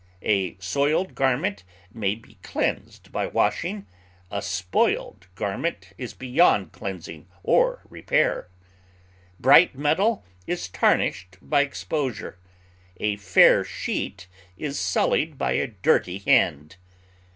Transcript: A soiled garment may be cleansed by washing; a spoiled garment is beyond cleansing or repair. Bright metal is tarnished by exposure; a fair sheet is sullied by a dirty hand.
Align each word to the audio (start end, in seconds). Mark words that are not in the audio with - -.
A 0.23 0.57
soiled 0.57 1.13
garment 1.13 1.63
may 1.93 2.15
be 2.15 2.39
cleansed 2.41 3.11
by 3.11 3.27
washing; 3.27 3.85
a 4.31 4.41
spoiled 4.41 5.27
garment 5.35 5.93
is 5.95 6.15
beyond 6.15 6.71
cleansing 6.71 7.27
or 7.43 7.83
repair. 7.87 8.49
Bright 9.39 9.75
metal 9.75 10.25
is 10.47 10.67
tarnished 10.67 11.37
by 11.39 11.61
exposure; 11.61 12.39
a 12.97 13.15
fair 13.17 13.63
sheet 13.63 14.25
is 14.57 14.79
sullied 14.79 15.37
by 15.37 15.51
a 15.51 15.67
dirty 15.67 16.17
hand. 16.17 16.77